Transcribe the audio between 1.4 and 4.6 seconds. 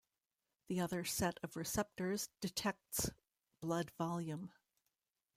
of receptors detects blood volume.